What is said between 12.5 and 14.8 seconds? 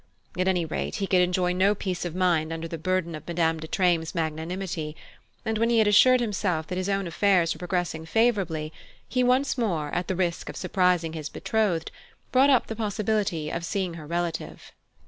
the possibility of seeing her relative.